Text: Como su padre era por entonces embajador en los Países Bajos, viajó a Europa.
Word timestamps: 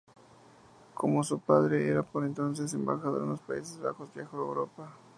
Como 0.95 1.23
su 1.23 1.39
padre 1.39 1.87
era 1.87 2.01
por 2.01 2.25
entonces 2.25 2.73
embajador 2.73 3.21
en 3.21 3.29
los 3.29 3.41
Países 3.41 3.79
Bajos, 3.79 4.09
viajó 4.15 4.37
a 4.37 4.41
Europa. 4.41 4.97